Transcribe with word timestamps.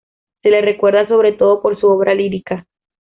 Se 0.41 0.49
le 0.49 0.61
recuerda 0.63 1.07
sobre 1.07 1.33
todo 1.33 1.61
por 1.61 1.79
su 1.79 1.85
obra 1.85 2.15
lírica. 2.15 2.65